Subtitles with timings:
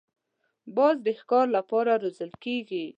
[0.75, 2.85] باز د ښکار له پاره روزل کېږي